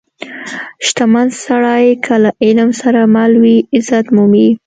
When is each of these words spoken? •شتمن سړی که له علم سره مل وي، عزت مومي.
•شتمن 0.87 1.27
سړی 1.45 1.83
که 2.05 2.13
له 2.23 2.29
علم 2.43 2.69
سره 2.81 3.01
مل 3.15 3.31
وي، 3.41 3.57
عزت 3.75 4.05
مومي. 4.15 4.47